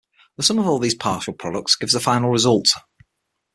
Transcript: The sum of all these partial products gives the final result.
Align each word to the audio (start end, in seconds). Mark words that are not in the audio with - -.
The 0.37 0.41
sum 0.41 0.57
of 0.57 0.65
all 0.65 0.79
these 0.79 0.95
partial 0.95 1.31
products 1.31 1.75
gives 1.75 1.93
the 1.93 1.99
final 1.99 2.31
result. 2.31 2.67